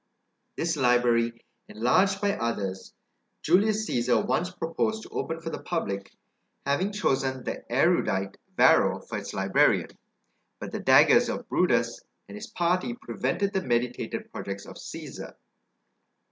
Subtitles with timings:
[0.55, 2.91] This library enlarged by others,
[3.43, 6.15] Julius Cæsar once proposed to open for the public,
[6.65, 9.91] having chosen the erudite Varro for its librarian;
[10.59, 15.35] but the daggers of Brutus and his party prevented the meditated projects of Cæsar.